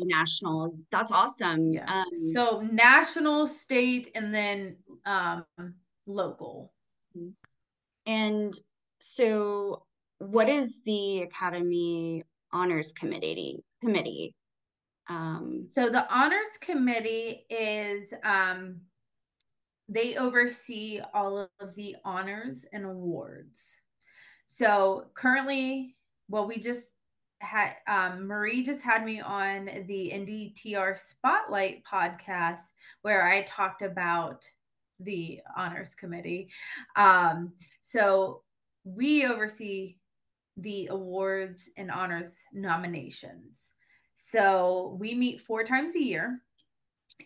[0.05, 0.77] national.
[0.91, 1.73] That's awesome.
[1.73, 1.91] Yeah.
[1.91, 5.45] Um, so national, state, and then um,
[6.07, 6.73] local.
[8.07, 8.55] And
[9.01, 9.85] so,
[10.19, 13.65] what is the Academy Honors Committee?
[13.81, 14.35] Committee.
[15.09, 18.81] Um, so the Honors Committee is um,
[19.89, 23.81] they oversee all of the honors and awards.
[24.47, 25.97] So currently,
[26.29, 26.92] well, we just
[27.43, 32.71] had um, Marie just had me on the NDTR Spotlight podcast
[33.03, 34.45] where I talked about
[35.01, 36.49] the honors committee.
[36.97, 38.43] Um, so
[38.85, 39.97] we oversee
[40.57, 43.73] the awards and honors nominations.
[44.15, 46.41] So we meet four times a year.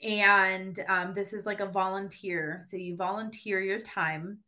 [0.03, 2.61] And um, this is like a volunteer.
[2.67, 4.39] So you volunteer your time,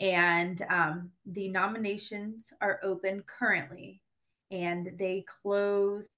[0.00, 4.00] and um, the nominations are open currently
[4.50, 6.10] and they close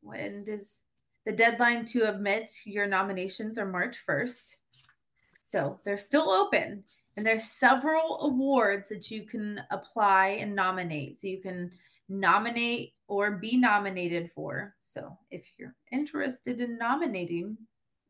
[0.00, 0.84] when does
[1.24, 4.56] the deadline to admit your nominations are March 1st.
[5.40, 6.84] So they're still open
[7.16, 11.18] and there's several awards that you can apply and nominate.
[11.18, 11.70] So you can
[12.08, 14.74] nominate or be nominated for.
[14.84, 17.56] So if you're interested in nominating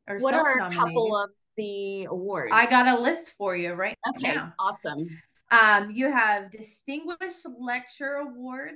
[0.09, 2.53] or what are a couple of the awards?
[2.53, 4.13] I got a list for you right now.
[4.17, 4.53] okay, now.
[4.59, 5.09] Awesome.
[5.51, 8.73] Um, you have Distinguished Lecture Award,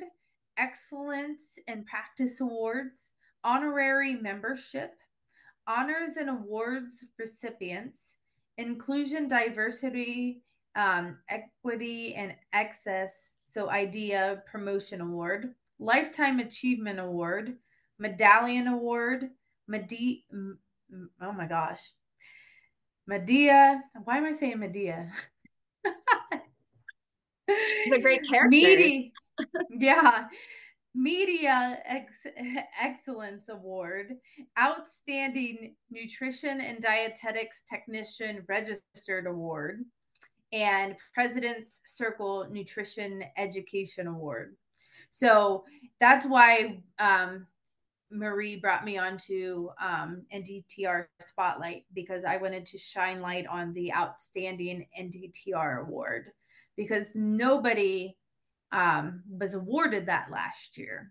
[0.56, 3.12] Excellence in Practice Awards,
[3.44, 4.94] Honorary Membership,
[5.66, 8.16] Honors and Awards Recipients,
[8.58, 10.42] Inclusion, Diversity,
[10.74, 17.56] um, Equity, and Access, so IDEA Promotion Award, Lifetime Achievement Award,
[17.98, 19.30] Medallion Award,
[19.68, 20.24] Medi-
[21.20, 21.90] oh my gosh,
[23.06, 23.82] Medea.
[24.04, 25.12] Why am I saying Medea?
[27.48, 28.48] She's a great character.
[28.48, 29.10] Media,
[29.70, 30.26] yeah.
[30.94, 32.26] Media Ex-
[32.80, 34.14] Excellence Award,
[34.58, 39.84] Outstanding Nutrition and Dietetics Technician Registered Award,
[40.52, 44.56] and President's Circle Nutrition Education Award.
[45.10, 45.64] So
[46.00, 47.46] that's why um,
[48.10, 53.92] Marie brought me onto um, NDTR Spotlight because I wanted to shine light on the
[53.92, 56.30] outstanding NDTR award
[56.76, 58.16] because nobody
[58.76, 61.10] um, was awarded that last year.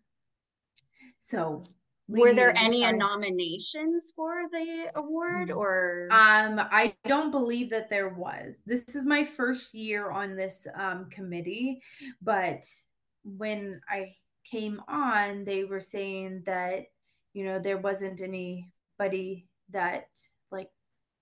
[1.20, 1.66] So,
[2.08, 2.98] we were there any start...
[2.98, 6.08] nominations for the award or?
[6.12, 8.62] Um, I don't believe that there was.
[8.64, 11.82] This is my first year on this um, committee,
[12.22, 12.64] but
[13.24, 14.14] when I
[14.44, 16.86] came on, they were saying that,
[17.34, 20.10] you know, there wasn't anybody that
[20.52, 20.70] like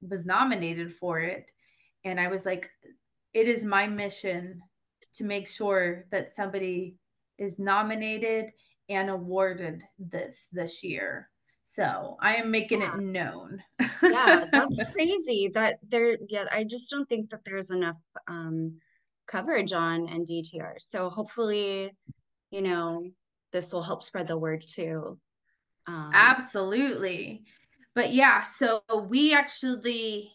[0.02, 1.50] was nominated for it.
[2.04, 2.70] And I was like,
[3.34, 4.62] it is my mission
[5.16, 6.95] to make sure that somebody
[7.38, 8.51] is nominated
[8.89, 11.30] and awarded this this year.
[11.64, 12.93] So I am making yeah.
[12.93, 13.64] it known.
[14.01, 15.49] yeah, that's crazy.
[15.53, 17.97] That there, yeah, I just don't think that there's enough
[18.28, 18.80] um,
[19.28, 20.76] coverage on NDTR.
[20.80, 21.91] So hopefully,
[22.51, 23.09] you know,
[23.53, 25.18] this will help spread the word too.
[25.88, 27.43] Um, Absolutely.
[27.95, 30.32] But yeah, so we actually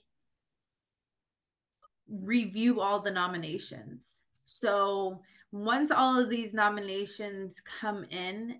[2.08, 4.22] review all the nominations.
[4.50, 5.20] So
[5.52, 8.58] once all of these nominations come in,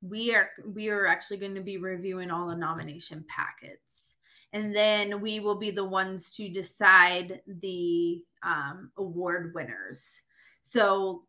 [0.00, 4.14] we are we are actually going to be reviewing all the nomination packets.
[4.52, 10.22] And then we will be the ones to decide the um, award winners.
[10.62, 11.24] So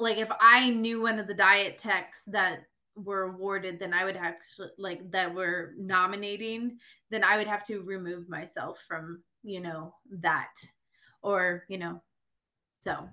[0.00, 2.64] like if I knew one of the diet techs that
[2.96, 7.82] were awarded, then I would actually like that were nominating, then I would have to
[7.82, 10.54] remove myself from, you know, that.
[11.22, 12.02] Or, you know,
[12.84, 13.08] so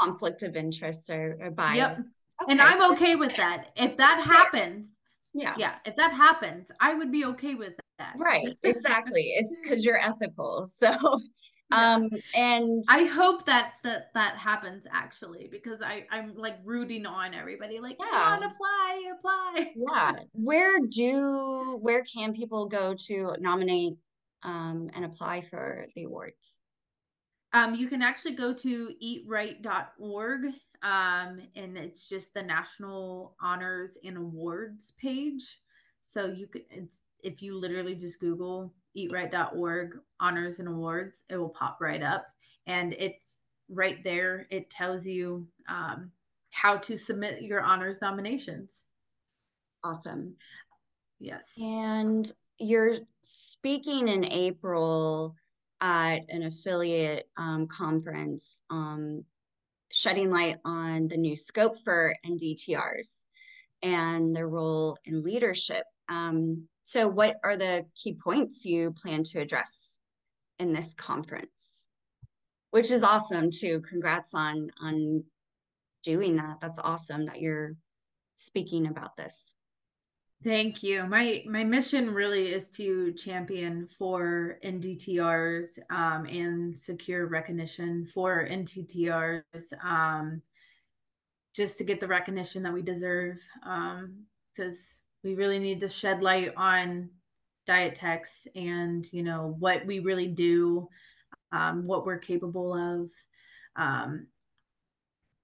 [0.00, 1.76] conflict of interest or, or bias.
[1.76, 1.98] Yep.
[2.42, 3.66] Okay, and I'm okay with that.
[3.76, 4.98] If that happens,
[5.34, 5.54] yeah.
[5.56, 5.74] Yeah.
[5.84, 8.14] If that happens, I would be okay with that.
[8.18, 8.56] Right.
[8.62, 9.32] Exactly.
[9.36, 10.66] it's because you're ethical.
[10.66, 10.96] So
[11.72, 17.32] um and i hope that that that happens actually because i i'm like rooting on
[17.32, 18.06] everybody like yeah.
[18.10, 23.94] come on apply apply yeah where do where can people go to nominate
[24.42, 26.60] um and apply for the awards
[27.52, 30.44] um you can actually go to eatright.org
[30.82, 35.58] um and it's just the national honors and awards page.
[36.00, 41.48] So you could it's if you literally just google eatright.org honors and awards it will
[41.48, 42.26] pop right up.
[42.66, 44.46] And it's right there.
[44.50, 46.10] It tells you um,
[46.50, 48.84] how to submit your honors nominations.
[49.82, 50.34] Awesome.
[51.18, 51.54] Yes.
[51.58, 55.34] And you're speaking in april
[55.82, 59.24] at an affiliate um, conference um,
[59.90, 63.26] shedding light on the new scope for ndtrs
[63.82, 69.40] and their role in leadership um, so, what are the key points you plan to
[69.40, 70.00] address
[70.58, 71.88] in this conference?
[72.70, 73.82] Which is awesome too.
[73.88, 75.24] Congrats on on
[76.02, 76.60] doing that.
[76.60, 77.76] That's awesome that you're
[78.34, 79.54] speaking about this.
[80.44, 81.06] Thank you.
[81.06, 89.72] My my mission really is to champion for NDTRs um, and secure recognition for NDTRs,
[89.84, 90.42] um,
[91.54, 93.38] just to get the recognition that we deserve.
[93.60, 97.10] Because um, we really need to shed light on
[97.66, 100.88] diet techs and you know what we really do
[101.52, 103.10] um, what we're capable of
[103.76, 104.26] um,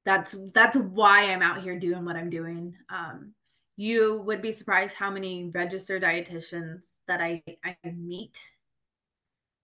[0.05, 3.33] that's that's why i'm out here doing what i'm doing um,
[3.81, 8.37] you would be surprised how many registered dietitians that i i meet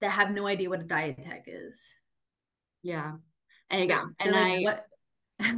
[0.00, 1.80] that have no idea what a diet tech is.
[2.82, 3.12] Yeah.
[3.70, 4.86] And yeah and like, i what?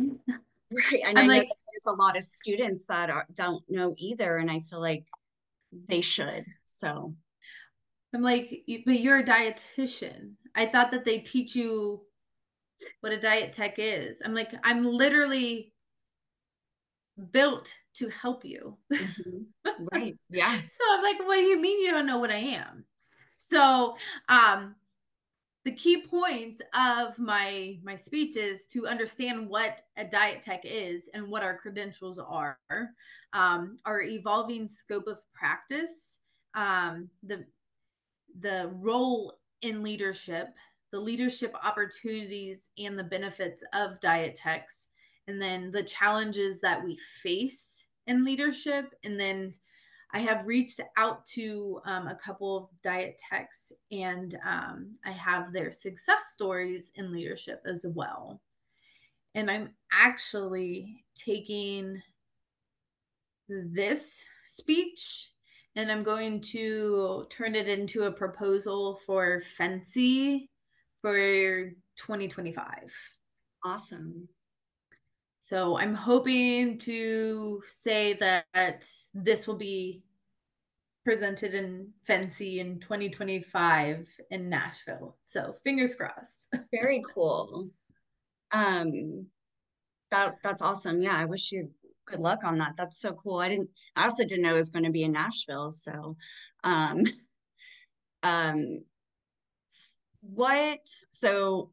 [0.72, 4.38] Right and I'm i like there's a lot of students that are, don't know either
[4.38, 5.06] and i feel like
[5.88, 7.14] they should so.
[8.14, 10.32] I'm like but you're a dietitian.
[10.54, 12.02] I thought that they teach you
[13.00, 14.22] what a diet tech is.
[14.24, 15.72] I'm like i'm literally
[17.32, 18.76] built to help you.
[18.92, 19.42] Mm-hmm.
[19.92, 20.16] Right.
[20.30, 20.58] Yeah.
[20.68, 22.84] so I'm like, what do you mean you don't know what I am?
[23.36, 23.96] So,
[24.28, 24.74] um,
[25.66, 31.10] the key points of my my speech is to understand what a diet tech is
[31.12, 32.56] and what our credentials are
[33.32, 36.20] um, our evolving scope of practice
[36.54, 37.44] um, the
[38.38, 40.54] the role in leadership
[40.92, 44.88] the leadership opportunities and the benefits of diet techs
[45.28, 49.50] and then the challenges that we face in leadership and then
[50.12, 55.52] I have reached out to um, a couple of diet techs and um, I have
[55.52, 58.40] their success stories in leadership as well.
[59.34, 62.00] And I'm actually taking
[63.48, 65.30] this speech
[65.74, 70.48] and I'm going to turn it into a proposal for FNCE
[71.02, 72.64] for 2025.
[73.64, 74.28] Awesome.
[75.46, 78.84] So I'm hoping to say that
[79.14, 80.02] this will be
[81.04, 85.16] presented in FNCE in 2025 in Nashville.
[85.24, 86.52] So fingers crossed.
[86.72, 87.70] Very cool.
[88.50, 89.26] Um
[90.10, 91.00] that that's awesome.
[91.00, 91.70] Yeah, I wish you
[92.08, 92.72] good luck on that.
[92.76, 93.36] That's so cool.
[93.36, 95.70] I didn't I also didn't know it was going to be in Nashville.
[95.70, 96.16] So
[96.64, 97.04] um
[98.24, 98.82] um
[100.22, 100.80] what
[101.12, 101.70] so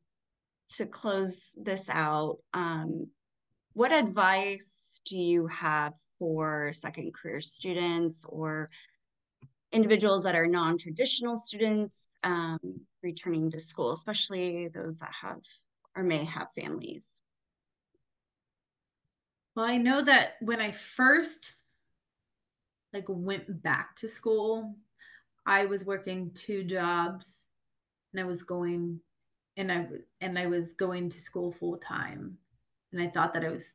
[0.75, 3.07] to close this out, um
[3.73, 8.69] what advice do you have for second career students or
[9.71, 12.59] individuals that are non-traditional students um,
[13.01, 15.41] returning to school, especially those that have
[15.95, 17.21] or may have families?
[19.55, 21.55] Well, I know that when I first
[22.93, 24.75] like went back to school,
[25.45, 27.47] I was working two jobs
[28.13, 28.99] and I was going
[29.57, 29.87] and I
[30.21, 32.37] and I was going to school full time
[32.93, 33.73] and I thought that I was,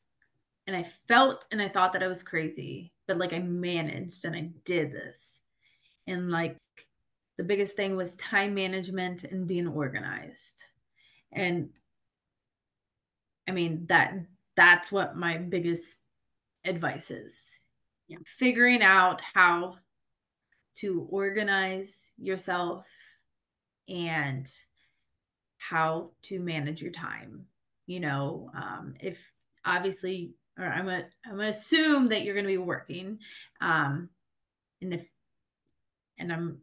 [0.67, 4.35] and I felt and I thought that I was crazy, but like I managed and
[4.35, 5.41] I did this.
[6.07, 6.57] And like
[7.37, 10.65] the biggest thing was time management and being organized.
[11.33, 11.71] And
[13.49, 14.15] I mean, that
[14.57, 16.01] that's what my biggest
[16.65, 17.61] advice is.
[18.09, 18.19] Yeah.
[18.25, 19.77] Figuring out how
[20.77, 22.87] to organize yourself
[23.89, 24.49] and
[25.59, 27.47] how to manage your time
[27.89, 29.19] you know, um, if
[29.65, 33.19] obviously, or I'm a, I'm gonna assume that you're going to be working,
[33.63, 34.11] um,
[34.83, 35.09] and if,
[36.19, 36.59] and I'm,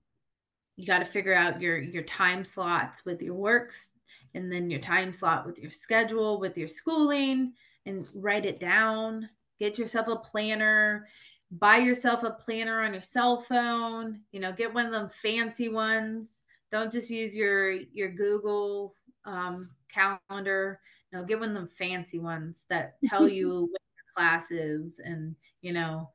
[0.78, 3.90] you got to figure out your your time slots with your works,
[4.36, 7.54] and then your time slot with your schedule, with your schooling,
[7.88, 9.28] and write it down.
[9.60, 11.08] Get yourself a planner.
[11.50, 14.20] Buy yourself a planner on your cell phone.
[14.32, 16.44] You know, get one of them fancy ones.
[16.72, 18.94] Don't just use your your Google
[19.26, 20.80] um, calendar
[21.16, 26.10] know, of them fancy ones that tell you what your class is and, you know,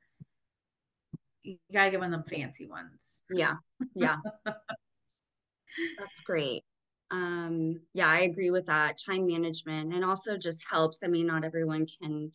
[1.43, 3.21] you gotta give one of them fancy ones.
[3.31, 3.55] Yeah.
[3.95, 4.17] Yeah.
[5.99, 6.63] That's great.
[7.11, 8.99] Um, yeah, I agree with that.
[9.05, 11.03] Time management and also just helps.
[11.03, 12.31] I mean, not everyone can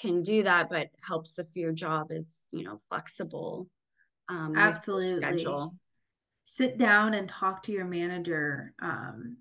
[0.00, 3.68] can do that, but helps if your job is, you know, flexible.
[4.28, 5.46] Um, Absolutely.
[6.44, 8.74] Sit down and talk to your manager.
[8.80, 9.38] Um,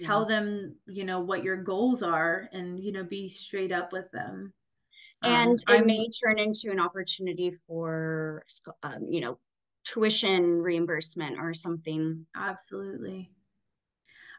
[0.00, 4.10] tell them you know what your goals are and you know be straight up with
[4.10, 4.52] them.
[5.22, 8.44] And um, it I'm, may turn into an opportunity for
[8.82, 9.38] um, you know
[9.84, 12.26] tuition reimbursement or something.
[12.36, 13.30] Absolutely.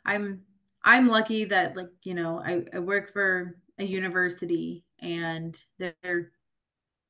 [0.06, 0.42] I'm
[0.86, 6.32] i'm lucky that like you know i, I work for a university and they're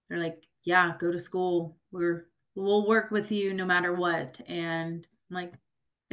[0.07, 1.77] they're like yeah go to school.
[1.91, 4.39] We're we'll work with you no matter what.
[4.47, 5.53] And i'm like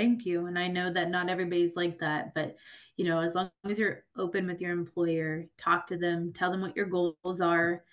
[0.00, 0.46] thank you.
[0.46, 2.56] And i know that not everybody's like that but
[2.96, 6.62] you know as long as you're open with your employer talk to them tell them
[6.62, 7.84] what your goals are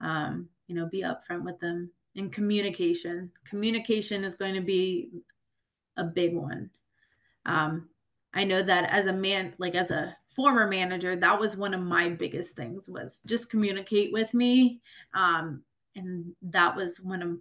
[0.00, 1.90] um, you know be upfront with them.
[2.14, 5.10] And communication communication is going to be
[5.96, 6.70] a big one.
[7.44, 7.88] Um,
[8.32, 11.80] i know that as a man like as a former manager that was one of
[11.80, 14.80] my biggest things was just communicate with me.
[15.14, 15.62] Um,
[15.96, 17.38] and that was one of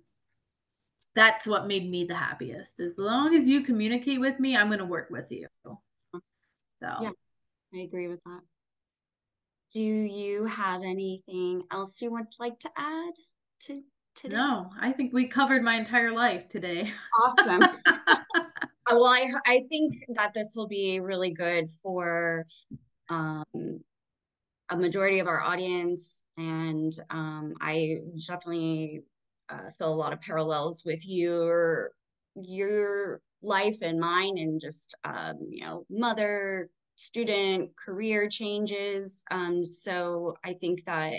[1.15, 2.79] that's what made me the happiest.
[2.79, 5.47] As long as you communicate with me, I'm going to work with you.
[6.75, 7.11] So, yeah,
[7.73, 8.41] I agree with that.
[9.73, 13.13] Do you have anything else you would like to add
[13.61, 13.81] to
[14.13, 14.35] today?
[14.35, 16.91] No, I think we covered my entire life today.
[17.23, 17.61] Awesome.
[18.91, 22.45] well, I I think that this will be really good for
[23.09, 23.45] um,
[24.69, 29.03] a majority of our audience, and um, I definitely
[29.49, 31.91] uh, feel a lot of parallels with your
[32.35, 40.35] your life and mine and just um, you know mother student career changes um, so
[40.43, 41.13] i think that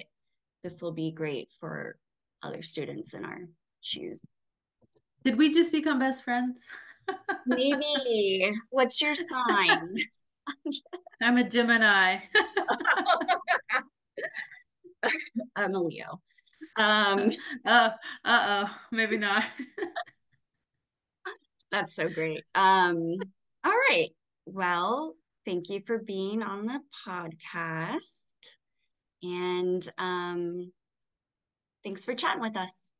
[0.62, 1.96] this will be great for
[2.42, 3.38] other students in our
[3.80, 4.20] shoes.
[5.24, 6.64] Did we just become best friends?
[7.46, 8.52] Maybe.
[8.70, 9.96] What's your sign?
[11.22, 12.18] I'm a Gemini.
[15.56, 16.20] I'm a Leo.
[16.78, 17.30] Um,
[17.64, 17.90] uh,
[18.24, 19.44] uh oh, maybe not.
[21.70, 22.44] that's so great.
[22.54, 23.16] Um,
[23.64, 24.10] all right.
[24.46, 25.14] Well,
[25.44, 28.22] thank you for being on the podcast.
[29.22, 30.72] And um,
[31.84, 32.90] thanks for chatting with us.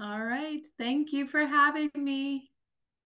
[0.00, 0.60] All right.
[0.78, 2.50] Thank you for having me.